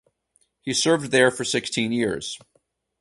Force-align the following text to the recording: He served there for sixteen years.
He 0.63 0.73
served 0.73 1.11
there 1.11 1.29
for 1.29 1.45
sixteen 1.45 1.91
years. 1.91 2.39